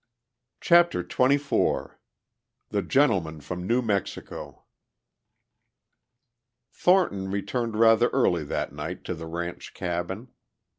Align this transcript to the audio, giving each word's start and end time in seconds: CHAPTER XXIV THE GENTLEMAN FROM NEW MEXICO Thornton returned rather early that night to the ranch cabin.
CHAPTER 0.61 1.03
XXIV 1.03 1.93
THE 2.69 2.81
GENTLEMAN 2.81 3.41
FROM 3.41 3.67
NEW 3.67 3.83
MEXICO 3.83 4.63
Thornton 6.71 7.29
returned 7.29 7.75
rather 7.75 8.09
early 8.09 8.43
that 8.45 8.73
night 8.73 9.03
to 9.03 9.13
the 9.13 9.27
ranch 9.27 9.75
cabin. 9.75 10.29